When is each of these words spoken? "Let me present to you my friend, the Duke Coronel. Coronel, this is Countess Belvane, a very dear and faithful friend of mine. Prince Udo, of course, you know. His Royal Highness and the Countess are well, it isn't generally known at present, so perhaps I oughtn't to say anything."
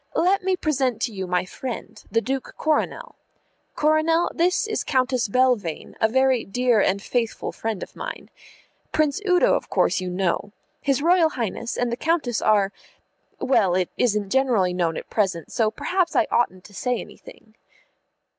"Let 0.15 0.41
me 0.43 0.55
present 0.55 0.99
to 1.03 1.13
you 1.13 1.27
my 1.27 1.45
friend, 1.45 2.03
the 2.09 2.21
Duke 2.21 2.55
Coronel. 2.57 3.17
Coronel, 3.75 4.31
this 4.33 4.65
is 4.65 4.83
Countess 4.83 5.27
Belvane, 5.27 5.93
a 6.01 6.07
very 6.09 6.43
dear 6.43 6.81
and 6.81 6.99
faithful 6.99 7.51
friend 7.51 7.83
of 7.83 7.95
mine. 7.95 8.31
Prince 8.91 9.21
Udo, 9.29 9.53
of 9.53 9.69
course, 9.69 10.01
you 10.01 10.09
know. 10.09 10.53
His 10.81 11.03
Royal 11.03 11.29
Highness 11.29 11.77
and 11.77 11.91
the 11.91 11.97
Countess 11.97 12.41
are 12.41 12.71
well, 13.39 13.75
it 13.75 13.91
isn't 13.95 14.31
generally 14.31 14.73
known 14.73 14.97
at 14.97 15.07
present, 15.11 15.51
so 15.51 15.69
perhaps 15.69 16.15
I 16.15 16.25
oughtn't 16.31 16.63
to 16.63 16.73
say 16.73 16.99
anything." 16.99 17.53